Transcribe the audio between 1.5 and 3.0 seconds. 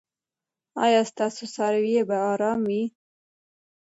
څاروي به ارام وي؟